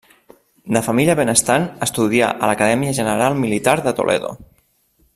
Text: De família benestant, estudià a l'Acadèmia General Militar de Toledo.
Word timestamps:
De 0.77 0.81
família 0.85 1.15
benestant, 1.19 1.67
estudià 1.87 2.31
a 2.47 2.51
l'Acadèmia 2.53 2.97
General 3.01 3.39
Militar 3.45 3.77
de 3.89 3.95
Toledo. 4.01 4.37